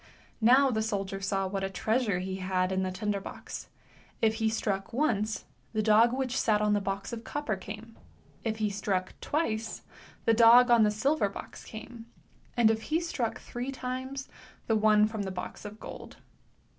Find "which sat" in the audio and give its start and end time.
6.11-6.59